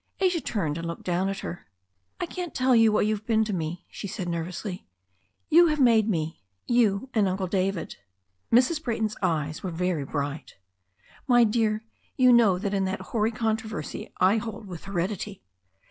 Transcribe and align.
Asia 0.19 0.41
turned 0.41 0.79
and 0.79 0.87
looked 0.87 1.03
down 1.03 1.29
upon 1.29 1.41
her. 1.43 1.67
"I 2.19 2.25
can't 2.25 2.55
tell 2.55 2.75
you 2.75 2.91
what 2.91 3.05
you 3.05 3.13
have 3.13 3.25
been 3.27 3.45
to 3.45 3.53
me," 3.53 3.85
she 3.91 4.07
said 4.07 4.27
nervously. 4.27 4.87
"You 5.47 5.67
have 5.67 5.79
made 5.79 6.09
me— 6.09 6.41
^you 6.67 7.07
and 7.13 7.27
Uncle 7.27 7.45
David." 7.45 7.97
Mrs. 8.51 8.81
Brajrton's 8.81 9.15
eyes 9.21 9.61
were 9.61 9.69
very 9.69 10.03
bright. 10.03 10.55
"My 11.27 11.43
dear, 11.43 11.83
you 12.17 12.33
know 12.33 12.57
that 12.57 12.73
in 12.73 12.85
that 12.85 12.99
hoary 13.13 13.29
controversy 13.29 14.11
I 14.17 14.37
hold 14.37 14.65
with 14.65 14.85
heredity. 14.85 15.43